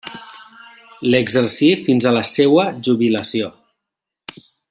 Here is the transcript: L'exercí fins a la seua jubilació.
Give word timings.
L'exercí 1.09 1.69
fins 1.89 2.07
a 2.07 2.15
la 2.17 2.25
seua 2.31 2.67
jubilació. 2.89 3.51